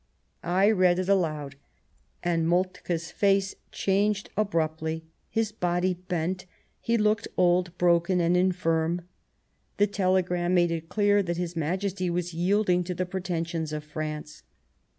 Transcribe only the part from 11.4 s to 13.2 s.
Majesty was yielding to the